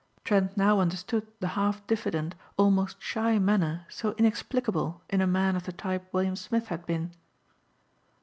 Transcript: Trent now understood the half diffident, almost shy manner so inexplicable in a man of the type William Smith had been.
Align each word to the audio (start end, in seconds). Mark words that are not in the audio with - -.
Trent 0.23 0.57
now 0.57 0.79
understood 0.79 1.27
the 1.41 1.49
half 1.49 1.85
diffident, 1.85 2.33
almost 2.57 2.99
shy 2.99 3.37
manner 3.37 3.85
so 3.87 4.15
inexplicable 4.17 5.03
in 5.11 5.21
a 5.21 5.27
man 5.27 5.55
of 5.55 5.65
the 5.65 5.71
type 5.71 6.11
William 6.11 6.35
Smith 6.35 6.69
had 6.69 6.87
been. 6.87 7.11